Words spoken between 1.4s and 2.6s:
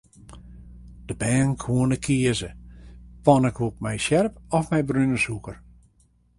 koene kieze: